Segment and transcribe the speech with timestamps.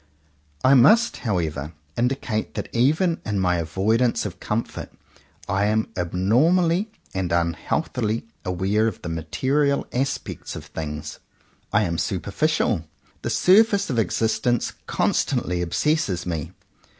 [0.63, 4.91] I must however indicate that even in my avoidance of comfort
[5.47, 11.19] I am abnormally and unhealthily aware of the material aspects of things.
[11.71, 12.83] I am superficial.
[13.21, 16.51] The surface of existence constantly obsesses me.